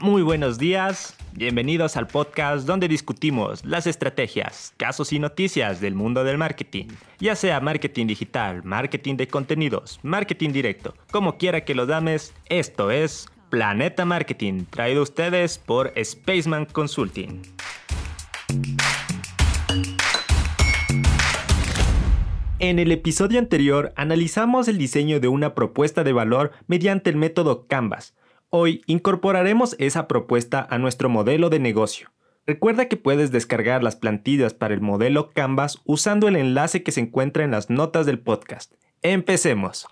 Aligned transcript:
Muy 0.00 0.22
buenos 0.22 0.58
días, 0.58 1.16
bienvenidos 1.32 1.96
al 1.96 2.06
podcast 2.06 2.68
donde 2.68 2.86
discutimos 2.86 3.64
las 3.64 3.88
estrategias, 3.88 4.72
casos 4.76 5.12
y 5.12 5.18
noticias 5.18 5.80
del 5.80 5.96
mundo 5.96 6.22
del 6.22 6.38
marketing, 6.38 6.86
ya 7.18 7.34
sea 7.34 7.58
marketing 7.58 8.06
digital, 8.06 8.62
marketing 8.62 9.16
de 9.16 9.26
contenidos, 9.26 9.98
marketing 10.04 10.50
directo, 10.50 10.94
como 11.10 11.36
quiera 11.36 11.64
que 11.64 11.74
lo 11.74 11.84
dames, 11.84 12.32
esto 12.48 12.92
es 12.92 13.28
Planeta 13.50 14.04
Marketing, 14.04 14.66
traído 14.70 15.00
a 15.00 15.02
ustedes 15.02 15.58
por 15.58 15.92
Spaceman 16.00 16.66
Consulting. 16.66 17.42
En 22.60 22.80
el 22.80 22.90
episodio 22.90 23.38
anterior 23.38 23.92
analizamos 23.94 24.66
el 24.68 24.78
diseño 24.78 25.20
de 25.20 25.28
una 25.28 25.54
propuesta 25.54 26.02
de 26.02 26.12
valor 26.12 26.50
mediante 26.66 27.08
el 27.08 27.16
método 27.16 27.68
Canvas, 27.68 28.14
Hoy 28.50 28.80
incorporaremos 28.86 29.76
esa 29.78 30.08
propuesta 30.08 30.66
a 30.70 30.78
nuestro 30.78 31.10
modelo 31.10 31.50
de 31.50 31.58
negocio. 31.58 32.10
Recuerda 32.46 32.88
que 32.88 32.96
puedes 32.96 33.30
descargar 33.30 33.82
las 33.82 33.96
plantillas 33.96 34.54
para 34.54 34.72
el 34.72 34.80
modelo 34.80 35.28
Canvas 35.34 35.82
usando 35.84 36.28
el 36.28 36.36
enlace 36.36 36.82
que 36.82 36.90
se 36.90 37.00
encuentra 37.00 37.44
en 37.44 37.50
las 37.50 37.68
notas 37.68 38.06
del 38.06 38.20
podcast. 38.20 38.72
Empecemos. 39.02 39.86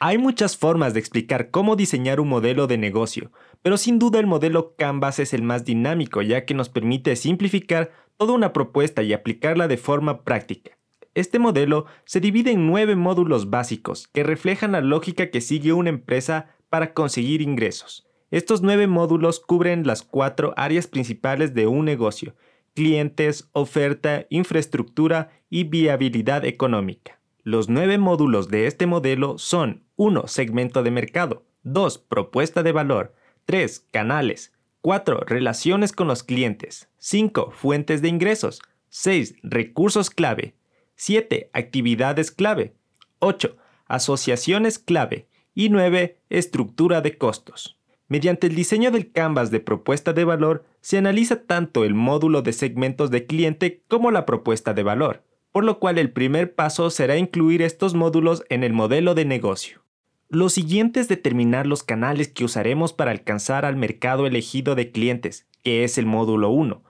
Hay 0.00 0.18
muchas 0.18 0.56
formas 0.56 0.92
de 0.92 0.98
explicar 0.98 1.50
cómo 1.50 1.76
diseñar 1.76 2.18
un 2.18 2.30
modelo 2.30 2.66
de 2.66 2.76
negocio, 2.76 3.30
pero 3.62 3.76
sin 3.76 4.00
duda 4.00 4.18
el 4.18 4.26
modelo 4.26 4.74
Canvas 4.76 5.20
es 5.20 5.32
el 5.32 5.44
más 5.44 5.64
dinámico 5.64 6.20
ya 6.20 6.46
que 6.46 6.54
nos 6.54 6.68
permite 6.68 7.14
simplificar 7.14 7.92
toda 8.16 8.32
una 8.32 8.52
propuesta 8.52 9.04
y 9.04 9.12
aplicarla 9.12 9.68
de 9.68 9.76
forma 9.76 10.24
práctica. 10.24 10.79
Este 11.14 11.38
modelo 11.38 11.86
se 12.04 12.20
divide 12.20 12.52
en 12.52 12.66
nueve 12.66 12.94
módulos 12.94 13.50
básicos 13.50 14.06
que 14.08 14.22
reflejan 14.22 14.72
la 14.72 14.80
lógica 14.80 15.30
que 15.30 15.40
sigue 15.40 15.72
una 15.72 15.90
empresa 15.90 16.54
para 16.68 16.94
conseguir 16.94 17.42
ingresos. 17.42 18.06
Estos 18.30 18.62
nueve 18.62 18.86
módulos 18.86 19.40
cubren 19.40 19.86
las 19.86 20.02
cuatro 20.02 20.54
áreas 20.56 20.86
principales 20.86 21.52
de 21.52 21.66
un 21.66 21.84
negocio, 21.84 22.36
clientes, 22.74 23.48
oferta, 23.52 24.26
infraestructura 24.30 25.30
y 25.48 25.64
viabilidad 25.64 26.44
económica. 26.44 27.20
Los 27.42 27.68
nueve 27.68 27.98
módulos 27.98 28.48
de 28.48 28.66
este 28.66 28.86
modelo 28.86 29.36
son 29.38 29.82
1. 29.96 30.28
Segmento 30.28 30.84
de 30.84 30.92
mercado, 30.92 31.44
2. 31.64 31.98
Propuesta 31.98 32.62
de 32.62 32.70
valor, 32.70 33.14
3. 33.46 33.80
Canales, 33.90 34.52
4. 34.82 35.24
Relaciones 35.26 35.92
con 35.92 36.06
los 36.06 36.22
clientes, 36.22 36.88
5. 36.98 37.50
Fuentes 37.50 38.00
de 38.00 38.08
ingresos, 38.08 38.62
6. 38.90 39.34
Recursos 39.42 40.10
clave, 40.10 40.54
7. 41.02 41.48
Actividades 41.54 42.30
clave. 42.30 42.74
8. 43.20 43.56
Asociaciones 43.86 44.78
clave. 44.78 45.28
Y 45.54 45.70
9. 45.70 46.18
Estructura 46.28 47.00
de 47.00 47.16
costos. 47.16 47.78
Mediante 48.08 48.48
el 48.48 48.54
diseño 48.54 48.90
del 48.90 49.10
canvas 49.10 49.50
de 49.50 49.60
propuesta 49.60 50.12
de 50.12 50.24
valor, 50.24 50.66
se 50.82 50.98
analiza 50.98 51.44
tanto 51.44 51.84
el 51.84 51.94
módulo 51.94 52.42
de 52.42 52.52
segmentos 52.52 53.10
de 53.10 53.24
cliente 53.24 53.82
como 53.88 54.10
la 54.10 54.26
propuesta 54.26 54.74
de 54.74 54.82
valor, 54.82 55.24
por 55.52 55.64
lo 55.64 55.78
cual 55.78 55.96
el 55.96 56.12
primer 56.12 56.54
paso 56.54 56.90
será 56.90 57.16
incluir 57.16 57.62
estos 57.62 57.94
módulos 57.94 58.44
en 58.50 58.62
el 58.62 58.74
modelo 58.74 59.14
de 59.14 59.24
negocio. 59.24 59.80
Lo 60.28 60.50
siguiente 60.50 61.00
es 61.00 61.08
determinar 61.08 61.66
los 61.66 61.82
canales 61.82 62.28
que 62.28 62.44
usaremos 62.44 62.92
para 62.92 63.10
alcanzar 63.10 63.64
al 63.64 63.76
mercado 63.76 64.26
elegido 64.26 64.74
de 64.74 64.90
clientes, 64.90 65.48
que 65.62 65.82
es 65.82 65.96
el 65.96 66.04
módulo 66.04 66.50
1, 66.50 66.82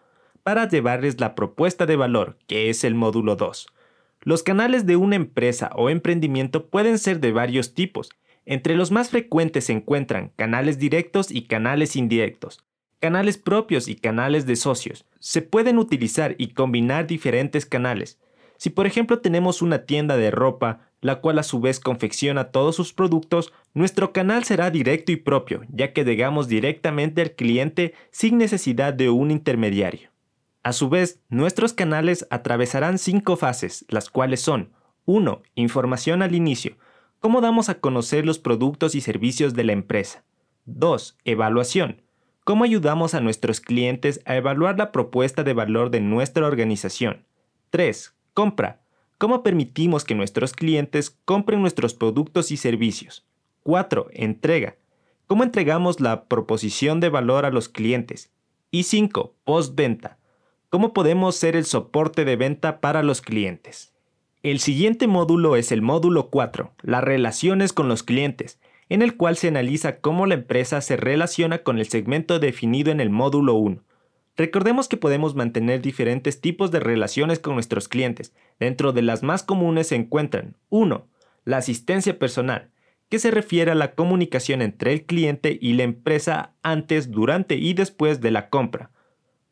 para 0.43 0.67
llevarles 0.67 1.21
la 1.21 1.37
propuesta 1.37 1.87
de 1.87 1.95
valor, 1.95 2.39
que 2.49 2.71
es 2.71 2.83
el 2.83 2.97
módulo 2.97 3.37
2 3.37 3.69
los 4.23 4.43
canales 4.43 4.85
de 4.85 4.97
una 4.97 5.17
empresa 5.17 5.71
o 5.77 5.89
emprendimiento 5.89 6.69
pueden 6.69 6.99
ser 6.99 7.21
de 7.21 7.33
varios 7.33 7.75
tipos. 7.75 8.11
Entre 8.45 8.75
los 8.75 8.91
más 8.91 9.11
frecuentes 9.11 9.65
se 9.65 9.73
encuentran 9.73 10.33
canales 10.37 10.79
directos 10.79 11.31
y 11.31 11.43
canales 11.43 11.97
indirectos, 11.97 12.65
canales 12.99 13.39
propios 13.39 13.89
y 13.89 13.97
canales 13.97 14.47
de 14.47 14.57
socios. 14.57 15.07
Se 15.19 15.41
pueden 15.41 15.79
utilizar 15.79 16.35
y 16.39 16.49
combinar 16.49 17.07
diferentes 17.07 17.65
canales. 17.65 18.19
Si 18.57 18.69
por 18.69 18.87
ejemplo 18.87 19.21
tenemos 19.21 19.63
una 19.63 19.87
tienda 19.87 20.19
de 20.19 20.31
ropa, 20.31 20.91
la 21.01 21.23
cual 21.23 21.39
a 21.39 21.43
su 21.43 21.61
vez 21.61 21.81
confecciona 21.81 22.51
todos 22.51 22.77
sus 22.77 22.93
productos, 22.93 23.55
nuestro 23.73 24.13
canal 24.13 24.45
será 24.45 24.71
directo 24.71 25.13
y 25.13 25.17
propio, 25.17 25.63
ya 25.71 25.95
que 25.95 26.05
llegamos 26.05 26.47
directamente 26.47 27.23
al 27.23 27.33
cliente 27.33 27.95
sin 28.11 28.37
necesidad 28.37 28.93
de 28.93 29.09
un 29.09 29.31
intermediario. 29.31 30.11
A 30.63 30.75
su 30.75 30.91
vez, 30.91 31.21
nuestros 31.31 31.73
canales 31.73 32.27
atravesarán 32.31 32.99
cinco 32.99 33.37
fases, 33.37 33.87
las 33.89 34.11
cuales 34.11 34.43
son 34.43 34.73
1. 35.07 35.43
Información 35.55 36.21
al 36.21 36.35
inicio. 36.35 36.77
¿Cómo 37.19 37.41
damos 37.41 37.71
a 37.71 37.81
conocer 37.81 38.27
los 38.27 38.39
productos 38.39 38.95
y 38.95 39.01
servicios 39.01 39.55
de 39.55 39.65
la 39.65 39.73
empresa? 39.73 40.23
2. 40.67 41.19
Evaluación. 41.25 42.03
¿Cómo 42.45 42.65
ayudamos 42.65 43.15
a 43.15 43.21
nuestros 43.21 43.61
clientes 43.61 44.21
a 44.27 44.37
evaluar 44.37 44.77
la 44.77 44.93
propuesta 44.93 45.45
de 45.45 45.55
valor 45.55 45.91
de 45.91 46.01
nuestra 46.01 46.47
organización? 46.47 47.27
3. 47.71 48.15
Compra. 48.35 48.83
¿Cómo 49.17 49.43
permitimos 49.43 50.05
que 50.05 50.15
nuestros 50.15 50.53
clientes 50.53 51.19
compren 51.25 51.63
nuestros 51.63 51.95
productos 51.95 52.51
y 52.51 52.59
servicios? 52.59 53.27
4. 53.63 54.09
Entrega. 54.13 54.77
¿Cómo 55.27 55.43
entregamos 55.43 56.01
la 56.01 56.25
proposición 56.25 57.01
de 57.01 57.09
valor 57.09 57.47
a 57.47 57.51
los 57.51 57.71
clientes? 57.71 58.31
Y 58.71 58.83
5. 58.83 59.37
Postventa 59.45 60.20
cómo 60.71 60.95
podemos 60.95 61.35
ser 61.35 61.57
el 61.57 61.65
soporte 61.65 62.25
de 62.25 62.37
venta 62.37 62.81
para 62.81 63.03
los 63.03 63.21
clientes. 63.21 63.93
El 64.45 64.61
siguiente 64.61 65.09
módulo 65.09 65.57
es 65.57 65.73
el 65.73 65.83
módulo 65.83 66.31
4, 66.31 66.73
las 66.83 67.03
relaciones 67.03 67.73
con 67.73 67.89
los 67.89 68.05
clientes, 68.05 68.61
en 68.89 69.03
el 69.03 69.17
cual 69.17 69.37
se 69.37 69.49
analiza 69.49 69.99
cómo 69.99 70.27
la 70.27 70.35
empresa 70.35 70.81
se 70.81 70.97
relaciona 70.97 71.59
con 71.65 71.79
el 71.79 71.89
segmento 71.89 72.39
definido 72.39 72.93
en 72.93 73.01
el 73.01 73.11
módulo 73.11 73.55
1. 73.55 73.83
Recordemos 74.37 74.89
que 74.89 74.97
podemos 74.97 75.35
mantener 75.35 75.83
diferentes 75.83 76.41
tipos 76.41 76.71
de 76.71 76.79
relaciones 76.79 77.41
con 77.41 77.55
nuestros 77.55 77.89
clientes. 77.89 78.33
Dentro 78.61 78.93
de 78.93 79.03
las 79.03 79.25
más 79.25 79.43
comunes 79.43 79.89
se 79.89 79.97
encuentran 79.97 80.57
1. 80.71 81.07
La 81.45 81.57
asistencia 81.57 82.19
personal, 82.19 82.71
que 83.09 83.19
se 83.19 83.33
refiere 83.33 83.73
a 83.73 83.75
la 83.75 83.97
comunicación 83.97 84.63
entre 84.63 84.93
el 84.93 85.05
cliente 85.05 85.59
y 85.61 85.73
la 85.73 85.83
empresa 85.83 86.55
antes, 86.63 87.11
durante 87.11 87.57
y 87.57 87.75
después 87.75 88.21
de 88.21 88.31
la 88.31 88.49
compra 88.49 88.93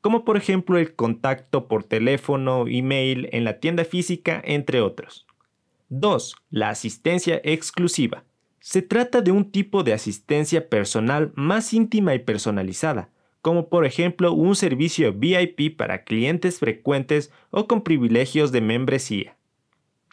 como 0.09 0.25
por 0.25 0.39
ejemplo 0.39 0.79
el 0.79 0.95
contacto 0.95 1.69
por 1.69 1.85
teléfono, 1.85 2.65
email, 2.67 3.29
en 3.31 3.45
la 3.45 3.61
tienda 3.61 3.85
física, 3.85 4.41
entre 4.43 4.81
otros. 4.81 5.27
2. 5.91 6.35
La 6.49 6.71
asistencia 6.71 7.43
exclusiva. 7.45 8.25
Se 8.59 8.81
trata 8.81 9.21
de 9.21 9.33
un 9.33 9.51
tipo 9.51 9.83
de 9.83 9.93
asistencia 9.93 10.71
personal 10.71 11.31
más 11.35 11.75
íntima 11.75 12.15
y 12.15 12.21
personalizada, 12.21 13.11
como 13.43 13.69
por 13.69 13.85
ejemplo 13.85 14.33
un 14.33 14.57
servicio 14.57 15.13
VIP 15.13 15.77
para 15.77 16.05
clientes 16.05 16.59
frecuentes 16.59 17.31
o 17.51 17.67
con 17.67 17.83
privilegios 17.83 18.51
de 18.51 18.63
membresía. 18.63 19.37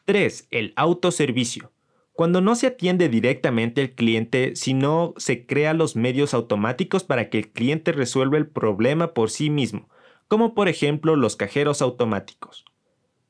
3. 0.04 0.50
El 0.52 0.74
autoservicio. 0.76 1.72
Cuando 2.16 2.40
no 2.40 2.56
se 2.56 2.68
atiende 2.68 3.10
directamente 3.10 3.82
al 3.82 3.90
cliente, 3.92 4.56
sino 4.56 5.14
se 5.18 5.46
crean 5.46 5.78
los 5.78 5.98
medios 5.98 6.34
automáticos 6.34 7.04
para 7.04 7.30
que 7.30 7.40
el 7.40 7.52
cliente 7.52 7.92
resuelva 7.92 8.38
el 8.38 8.48
problema 8.48 9.14
por 9.14 9.30
sí 9.30 9.50
mismo, 9.50 9.90
como 10.30 10.56
por 10.56 10.70
ejemplo 10.70 11.18
los 11.18 11.36
cajeros 11.36 11.82
automáticos. 11.82 12.64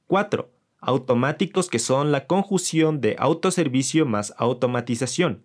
4. 0.06 0.52
Automáticos 0.82 1.68
que 1.68 1.80
son 1.80 2.12
la 2.12 2.28
conjunción 2.28 3.02
de 3.02 3.16
autoservicio 3.18 4.06
más 4.06 4.36
automatización. 4.38 5.44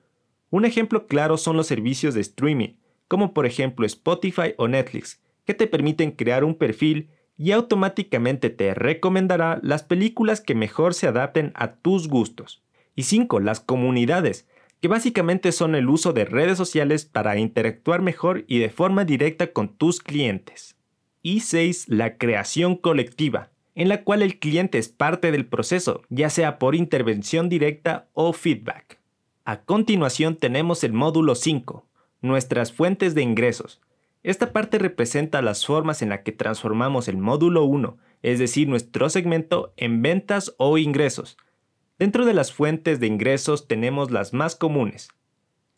Un 0.51 0.67
ejemplo 0.67 1.07
claro 1.07 1.39
son 1.39 1.57
los 1.57 1.67
servicios 1.67 2.13
de 2.13 2.21
streaming, 2.21 2.75
como 3.09 3.33
por 3.33 3.47
ejemplo 3.47 3.87
Spotify 3.87 4.53
o 4.59 4.69
Netflix, 4.69 5.19
que 5.47 5.55
te 5.55 5.67
permiten 5.67 6.11
crear 6.11 6.45
un 6.45 6.57
perfil 6.57 7.09
y 7.39 7.53
automáticamente 7.53 8.51
te 8.51 8.75
recomendará 8.75 9.61
las 9.63 9.83
películas 9.83 10.43
que 10.43 10.55
mejor 10.55 10.93
se 10.93 11.07
adapten 11.07 11.53
a 11.55 11.77
tus 11.77 12.07
gustos. 12.07 12.63
Y 13.01 13.05
5. 13.05 13.41
Las 13.41 13.61
comunidades, 13.61 14.47
que 14.83 14.89
básicamente 14.89 15.53
son 15.53 15.75
el 15.75 15.89
uso 15.89 16.13
de 16.13 16.27
redes 16.27 16.59
sociales 16.59 17.07
para 17.07 17.39
interactuar 17.39 18.03
mejor 18.03 18.45
y 18.47 18.59
de 18.59 18.69
forma 18.69 19.07
directa 19.07 19.55
con 19.55 19.75
tus 19.75 20.01
clientes. 20.01 20.77
Y 21.23 21.41
6. 21.41 21.89
La 21.89 22.19
creación 22.19 22.77
colectiva, 22.77 23.53
en 23.75 23.89
la 23.89 24.05
cual 24.05 24.21
el 24.21 24.39
cliente 24.39 24.77
es 24.77 24.91
parte 24.91 25.33
del 25.33 25.47
proceso, 25.47 26.03
ya 26.11 26.29
sea 26.29 26.59
por 26.59 26.75
intervención 26.75 27.49
directa 27.49 28.11
o 28.13 28.35
feedback. 28.35 28.99
A 29.47 29.63
continuación 29.63 30.37
tenemos 30.37 30.85
el 30.85 30.93
módulo 30.93 31.37
5, 31.37 31.87
nuestras 32.21 32.71
fuentes 32.71 33.15
de 33.15 33.23
ingresos. 33.23 33.81
Esta 34.23 34.53
parte 34.53 34.79
representa 34.79 35.41
las 35.41 35.65
formas 35.65 36.03
en 36.03 36.11
las 36.11 36.21
que 36.21 36.33
transformamos 36.33 37.09
el 37.09 37.17
módulo 37.17 37.65
1, 37.65 37.97
es 38.21 38.39
decir, 38.39 38.69
nuestro 38.69 39.09
segmento, 39.09 39.73
en 39.79 40.03
ventas 40.03 40.55
o 40.59 40.77
ingresos, 40.77 41.39
Dentro 42.01 42.25
de 42.25 42.33
las 42.33 42.51
fuentes 42.51 42.99
de 42.99 43.07
ingresos 43.07 43.69
tenemos 43.69 44.11
las 44.11 44.33
más 44.33 44.57
comunes. 44.57 45.11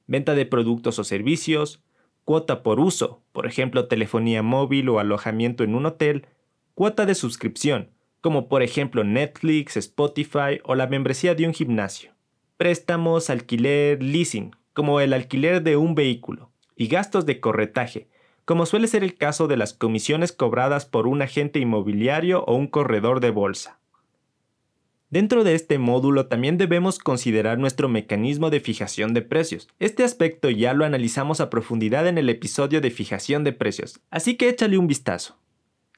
Venta 0.07 0.37
de 0.37 0.47
productos 0.47 1.01
o 1.01 1.03
servicios, 1.03 1.83
cuota 2.25 2.63
por 2.63 2.79
uso, 2.79 3.25
por 3.33 3.49
ejemplo 3.49 3.89
telefonía 3.89 4.41
móvil 4.41 4.89
o 4.89 5.01
alojamiento 5.01 5.65
en 5.65 5.75
un 5.75 5.85
hotel, 5.85 6.29
cuota 6.75 7.07
de 7.07 7.17
suscripción, 7.17 7.91
como 8.21 8.47
por 8.49 8.63
ejemplo 8.63 9.03
Netflix, 9.03 9.77
Spotify 9.77 10.61
o 10.63 10.77
la 10.77 10.87
membresía 10.87 11.35
de 11.35 11.45
un 11.45 11.55
gimnasio. 11.55 12.13
Préstamos, 12.57 13.29
alquiler, 13.29 14.01
leasing, 14.01 14.55
como 14.75 15.01
el 15.01 15.15
alquiler 15.15 15.61
de 15.65 15.77
un 15.77 15.97
vehículo, 15.97 16.53
y 16.77 16.87
gastos 16.87 17.27
de 17.27 17.41
corretaje, 17.41 18.07
como 18.45 18.65
suele 18.65 18.87
ser 18.87 19.03
el 19.03 19.17
caso 19.17 19.49
de 19.49 19.57
las 19.57 19.75
comisiones 19.75 20.31
cobradas 20.31 20.87
por 20.87 21.09
un 21.09 21.21
agente 21.21 21.59
inmobiliario 21.59 22.45
o 22.45 22.55
un 22.55 22.69
corredor 22.69 23.19
de 23.19 23.31
bolsa. 23.31 23.82
Dentro 25.13 25.45
de 25.45 25.55
este 25.55 25.77
módulo 25.77 26.25
también 26.25 26.57
debemos 26.57 26.99
considerar 26.99 27.59
nuestro 27.59 27.87
mecanismo 27.87 28.49
de 28.49 28.61
fijación 28.61 29.13
de 29.13 29.21
precios. 29.21 29.69
Este 29.79 30.05
aspecto 30.05 30.49
ya 30.49 30.73
lo 30.73 30.87
analizamos 30.87 31.43
a 31.43 31.51
profundidad 31.51 32.09
en 32.09 32.17
el 32.17 32.31
episodio 32.31 32.81
de 32.81 32.91
fijación 32.91 33.45
de 33.45 33.53
precios, 33.53 34.01
así 34.11 34.37
que 34.37 34.49
échale 34.49 34.79
un 34.79 34.87
vistazo. 34.87 35.37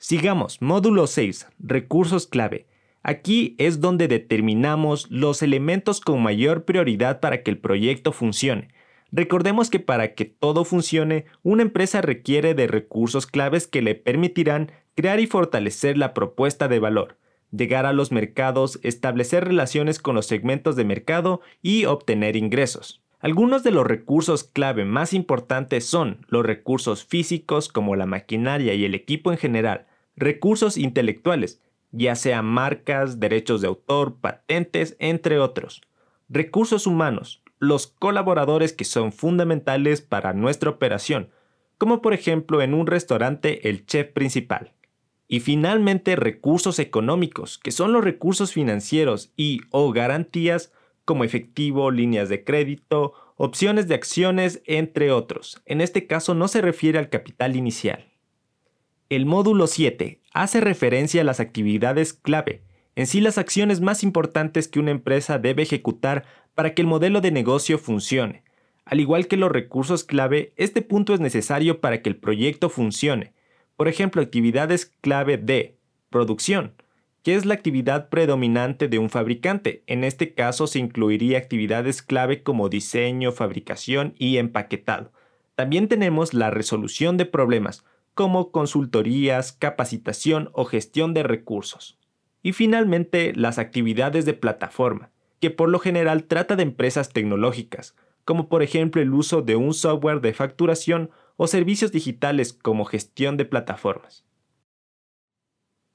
Sigamos, 0.01 0.61
módulo 0.61 1.07
6, 1.07 1.47
recursos 1.61 2.27
clave. 2.27 2.67
Aquí 3.05 3.55
es 3.59 3.81
donde 3.81 4.09
determinamos 4.09 5.09
los 5.13 5.45
elementos 5.45 6.01
con 6.01 6.21
mayor 6.21 6.65
prioridad 6.65 7.21
para 7.21 7.45
que 7.45 7.53
el 7.53 7.59
proyecto 7.59 8.11
funcione. 8.11 8.67
Recordemos 9.13 9.71
que 9.71 9.79
para 9.79 10.15
que 10.15 10.25
todo 10.25 10.65
funcione, 10.65 11.27
una 11.45 11.63
empresa 11.63 12.03
requiere 12.03 12.55
de 12.55 12.67
recursos 12.67 13.29
claves 13.29 13.69
que 13.69 13.81
le 13.81 13.95
permitirán 13.95 14.73
crear 14.97 15.21
y 15.21 15.29
fortalecer 15.29 15.97
la 15.97 16.15
propuesta 16.15 16.67
de 16.67 16.81
valor 16.81 17.17
llegar 17.57 17.87
a 17.87 17.93
los 17.93 18.13
mercados, 18.13 18.81
establecer 18.83 19.45
relaciones 19.45 19.99
con 19.99 20.15
los 20.15 20.27
segmentos 20.27 20.77
de 20.77 20.85
mercado 20.85 21.41
y 21.63 21.85
obtener 21.85 22.37
ingresos. 22.37 23.03
Algunos 23.21 23.63
de 23.63 23.71
los 23.71 23.87
recursos 23.87 24.45
clave 24.45 24.85
más 24.85 25.15
importantes 25.15 25.87
son 25.87 26.27
los 26.29 26.45
recursos 26.45 27.05
físicos 27.05 27.69
como 27.69 27.97
la 27.97 28.07
maquinaria 28.07 28.75
y 28.75 28.85
el 28.85 28.95
equipo 28.95 29.33
en 29.33 29.39
general, 29.39 29.87
recursos 30.15 30.77
intelectuales, 30.77 31.63
ya 31.91 32.17
sea 32.17 32.43
marcas, 32.43 33.21
derechos 33.21 33.61
de 33.61 33.69
autor, 33.69 34.17
patentes, 34.21 34.97
entre 34.99 35.39
otros. 35.39 35.81
Recursos 36.29 36.87
humanos, 36.87 37.43
los 37.59 37.87
colaboradores 37.87 38.73
que 38.73 38.85
son 38.85 39.13
fundamentales 39.13 40.03
para 40.03 40.35
nuestra 40.35 40.71
operación, 40.71 41.31
como 41.79 42.03
por 42.03 42.13
ejemplo 42.13 42.63
en 42.63 42.75
un 42.75 42.87
restaurante 42.87 43.69
el 43.69 43.87
chef 43.87 44.13
principal. 44.13 44.73
Y 45.27 45.41
finalmente 45.41 46.17
recursos 46.17 46.79
económicos, 46.79 47.59
que 47.59 47.73
son 47.73 47.93
los 47.93 48.05
recursos 48.05 48.53
financieros 48.53 49.33
y 49.37 49.61
o 49.71 49.91
garantías 49.93 50.73
como 51.05 51.25
efectivo, 51.25 51.91
líneas 51.91 52.29
de 52.29 52.45
crédito, 52.45 53.15
opciones 53.37 53.89
de 53.89 53.95
acciones, 53.95 54.63
entre 54.67 55.11
otros. 55.11 55.61
En 55.67 55.81
este 55.81 56.07
caso 56.07 56.35
no 56.35 56.49
se 56.49 56.61
refiere 56.61 56.99
al 56.99 57.11
capital 57.11 57.57
inicial. 57.57 58.07
El 59.11 59.27
módulo 59.27 59.67
7 59.67 60.21
hace 60.33 60.61
referencia 60.61 61.21
a 61.21 61.25
las 61.25 61.41
actividades 61.41 62.15
clave, 62.15 62.63
en 62.97 63.07
sí 63.07 63.21
las 63.21 63.39
acciones 63.39 63.81
más 63.81 64.03
importantes 64.03 64.69
que 64.69 64.79
una 64.79 64.93
empresa 64.93 65.39
debe 65.39 65.63
ejecutar 65.63 66.25
para 66.55 66.75
que 66.75 66.83
el 66.83 66.89
modelo 66.89 67.21
de 67.21 67.33
negocio 67.33 67.79
funcione. 67.79 68.45
Al 68.85 69.01
igual 69.01 69.27
que 69.27 69.37
los 69.37 69.51
recursos 69.51 70.05
clave, 70.05 70.53
este 70.57 70.81
punto 70.81 71.13
es 71.13 71.21
necesario 71.21 71.81
para 71.81 72.03
que 72.03 72.09
el 72.09 72.17
proyecto 72.17 72.69
funcione, 72.69 73.34
por 73.77 73.89
ejemplo, 73.89 74.23
actividades 74.23 74.87
clave 75.01 75.37
de 75.37 75.77
producción, 76.11 76.75
que 77.23 77.35
es 77.35 77.47
la 77.47 77.55
actividad 77.55 78.11
predominante 78.11 78.87
de 78.87 78.99
un 78.99 79.11
fabricante. 79.11 79.83
En 79.87 80.05
este 80.05 80.35
caso 80.35 80.67
se 80.67 80.79
incluiría 80.79 81.39
actividades 81.39 82.03
clave 82.03 82.43
como 82.43 82.69
diseño, 82.69 83.33
fabricación 83.33 84.15
y 84.19 84.37
empaquetado. 84.37 85.11
También 85.55 85.89
tenemos 85.89 86.35
la 86.35 86.51
resolución 86.51 87.17
de 87.17 87.27
problemas, 87.27 87.85
como 88.13 88.53
consultorías, 88.53 89.53
capacitación 89.53 90.51
o 90.53 90.65
gestión 90.65 91.15
de 91.15 91.23
recursos. 91.23 91.99
Y 92.43 92.53
finalmente, 92.53 93.33
las 93.35 93.59
actividades 93.59 94.25
de 94.27 94.35
plataforma, 94.35 95.11
que 95.41 95.51
por 95.51 95.69
lo 95.69 95.79
general 95.79 96.25
trata 96.25 96.57
de 96.57 96.63
empresas 96.63 97.09
tecnológicas, 97.13 97.97
como 98.25 98.49
por 98.49 98.63
ejemplo 98.63 99.03
el 99.03 99.13
uso 99.13 99.43
de 99.43 99.57
un 99.57 99.75
software 99.75 100.21
de 100.21 100.35
facturación 100.35 101.11
o 101.37 101.47
servicios 101.47 101.93
digitales 101.93 102.53
como 102.53 102.85
gestión 102.85 103.37
de 103.37 103.45
plataformas. 103.45 104.25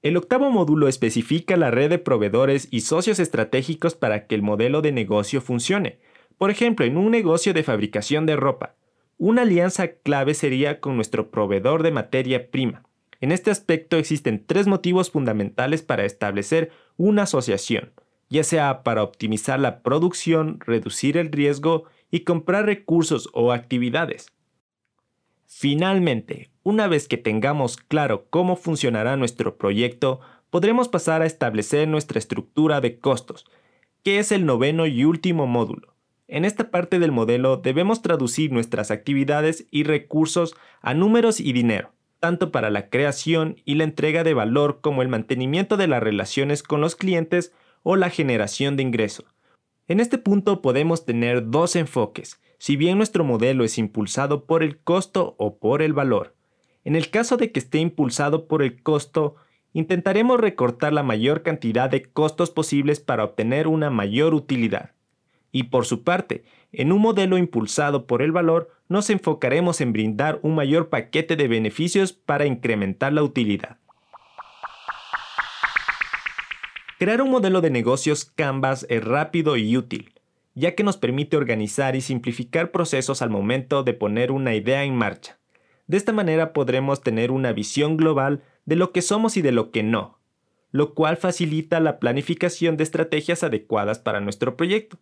El 0.02 0.16
octavo 0.16 0.50
módulo 0.50 0.88
especifica 0.88 1.58
la 1.58 1.72
red 1.72 1.90
de 1.90 2.00
proveedores 2.00 2.70
y 2.72 2.82
socios 2.82 3.20
estratégicos 3.20 3.96
para 3.96 4.28
que 4.28 4.36
el 4.36 4.42
modelo 4.42 4.82
de 4.82 4.94
negocio 4.94 5.42
funcione. 5.42 6.00
Por 6.38 6.52
ejemplo, 6.52 6.86
en 6.86 6.96
un 6.96 7.12
negocio 7.12 7.54
de 7.54 7.64
fabricación 7.64 8.26
de 8.26 8.38
ropa, 8.38 8.76
una 9.18 9.42
alianza 9.42 9.90
clave 9.90 10.34
sería 10.34 10.80
con 10.80 10.96
nuestro 10.96 11.30
proveedor 11.32 11.84
de 11.84 11.92
materia 11.92 12.50
prima. 12.50 12.84
En 13.20 13.34
este 13.34 13.52
aspecto 13.52 13.98
existen 13.98 14.46
tres 14.46 14.66
motivos 14.68 15.12
fundamentales 15.12 15.82
para 15.82 16.06
establecer 16.06 16.72
una 16.96 17.24
asociación, 17.24 17.92
ya 18.30 18.46
sea 18.46 18.84
para 18.84 19.04
optimizar 19.04 19.60
la 19.60 19.82
producción, 19.82 20.62
reducir 20.62 21.18
el 21.18 21.30
riesgo 21.30 21.84
y 22.10 22.22
comprar 22.22 22.66
recursos 22.66 23.30
o 23.34 23.52
actividades. 23.52 24.28
Finalmente, 25.52 26.52
una 26.62 26.88
vez 26.88 27.08
que 27.08 27.18
tengamos 27.18 27.76
claro 27.76 28.28
cómo 28.30 28.56
funcionará 28.56 29.18
nuestro 29.18 29.58
proyecto, 29.58 30.20
podremos 30.52 30.88
pasar 30.90 31.24
a 31.24 31.26
establecer 31.26 31.88
nuestra 31.88 32.20
estructura 32.20 32.82
de 32.82 33.00
costos, 33.00 33.46
que 34.04 34.20
es 34.20 34.32
el 34.32 34.46
noveno 34.46 34.86
y 34.86 35.04
último 35.06 35.48
módulo. 35.48 35.96
En 36.28 36.46
esta 36.46 36.70
parte 36.70 37.00
del 37.00 37.12
modelo 37.12 37.58
debemos 37.58 38.04
traducir 38.04 38.52
nuestras 38.52 38.92
actividades 38.92 39.66
y 39.72 39.86
recursos 39.86 40.56
a 40.82 40.94
números 40.94 41.40
y 41.40 41.52
dinero, 41.52 41.94
tanto 42.20 42.52
para 42.52 42.70
la 42.70 42.90
creación 42.90 43.56
y 43.66 43.74
la 43.74 43.86
entrega 43.86 44.24
de 44.24 44.36
valor 44.36 44.82
como 44.82 45.02
el 45.02 45.08
mantenimiento 45.08 45.78
de 45.78 45.88
las 45.88 46.04
relaciones 46.04 46.62
con 46.62 46.80
los 46.80 46.96
clientes 46.96 47.54
o 47.82 47.96
la 47.96 48.12
generación 48.12 48.78
de 48.78 48.84
ingreso. 48.84 49.24
En 49.88 50.00
este 50.00 50.20
punto 50.20 50.62
podemos 50.62 51.06
tener 51.06 51.50
dos 51.50 51.76
enfoques, 51.76 52.40
si 52.60 52.76
bien 52.76 52.98
nuestro 52.98 53.24
modelo 53.24 53.64
es 53.64 53.78
impulsado 53.78 54.46
por 54.46 54.64
el 54.64 54.78
costo 54.80 55.34
o 55.40 55.58
por 55.58 55.82
el 55.82 55.94
valor. 55.94 56.36
En 56.84 56.96
el 56.96 57.10
caso 57.10 57.38
de 57.38 57.52
que 57.52 57.60
esté 57.60 57.80
impulsado 57.80 58.48
por 58.48 58.62
el 58.62 58.84
costo, 58.84 59.36
intentaremos 59.72 60.40
recortar 60.40 60.92
la 60.92 61.02
mayor 61.02 61.42
cantidad 61.42 61.90
de 61.90 62.04
costos 62.04 62.52
posibles 62.52 63.00
para 63.00 63.24
obtener 63.24 63.68
una 63.68 63.90
mayor 63.90 64.34
utilidad. 64.34 64.92
Y 65.52 65.64
por 65.64 65.86
su 65.86 66.04
parte, 66.04 66.44
en 66.74 66.92
un 66.92 67.02
modelo 67.02 67.38
impulsado 67.38 68.06
por 68.06 68.22
el 68.22 68.34
valor, 68.34 68.70
nos 68.90 69.10
enfocaremos 69.10 69.80
en 69.80 69.94
brindar 69.94 70.40
un 70.44 70.54
mayor 70.54 70.90
paquete 70.90 71.38
de 71.38 71.48
beneficios 71.48 72.12
para 72.12 72.46
incrementar 72.46 73.14
la 73.14 73.24
utilidad. 73.24 73.78
Crear 77.00 77.22
un 77.22 77.32
modelo 77.32 77.62
de 77.62 77.70
negocios 77.70 78.26
Canvas 78.26 78.86
es 78.90 79.02
rápido 79.02 79.56
y 79.56 79.78
útil 79.78 80.19
ya 80.60 80.76
que 80.76 80.84
nos 80.84 80.98
permite 80.98 81.38
organizar 81.38 81.96
y 81.96 82.02
simplificar 82.02 82.72
procesos 82.72 83.22
al 83.22 83.30
momento 83.30 83.84
de 83.84 83.94
poner 83.94 84.32
una 84.32 84.54
idea 84.54 84.84
en 84.84 84.96
marcha. 84.96 85.40
De 85.88 85.98
esta 85.98 86.14
manera 86.14 86.54
podremos 86.54 87.02
tener 87.02 87.32
una 87.32 87.52
visión 87.54 87.98
global 87.98 88.44
de 88.66 88.76
lo 88.76 88.92
que 88.92 89.02
somos 89.02 89.38
y 89.38 89.42
de 89.42 89.52
lo 89.52 89.72
que 89.72 89.82
no, 89.82 90.20
lo 90.72 90.94
cual 90.94 91.18
facilita 91.18 91.80
la 91.80 92.00
planificación 92.00 92.78
de 92.78 92.84
estrategias 92.84 93.44
adecuadas 93.44 93.98
para 93.98 94.20
nuestro 94.20 94.56
proyecto. 94.56 95.00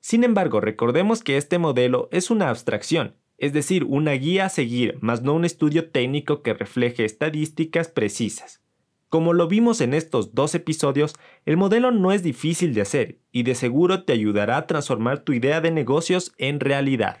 Sin 0.00 0.24
embargo, 0.24 0.60
recordemos 0.60 1.22
que 1.22 1.36
este 1.36 1.58
modelo 1.58 2.08
es 2.12 2.30
una 2.30 2.48
abstracción, 2.48 3.16
es 3.38 3.52
decir, 3.52 3.84
una 3.84 4.12
guía 4.12 4.46
a 4.46 4.48
seguir, 4.48 4.98
más 5.00 5.22
no 5.22 5.34
un 5.34 5.44
estudio 5.44 5.90
técnico 5.90 6.42
que 6.42 6.54
refleje 6.54 7.04
estadísticas 7.04 7.88
precisas. 7.88 8.62
Como 9.08 9.34
lo 9.34 9.46
vimos 9.46 9.82
en 9.82 9.92
estos 9.92 10.34
dos 10.34 10.54
episodios, 10.54 11.14
el 11.44 11.56
modelo 11.56 11.90
no 11.90 12.12
es 12.12 12.22
difícil 12.22 12.74
de 12.74 12.82
hacer 12.82 13.18
y 13.32 13.42
de 13.42 13.54
seguro 13.54 14.04
te 14.04 14.12
ayudará 14.12 14.58
a 14.58 14.66
transformar 14.66 15.20
tu 15.20 15.32
idea 15.32 15.60
de 15.60 15.72
negocios 15.72 16.32
en 16.38 16.60
realidad. 16.60 17.18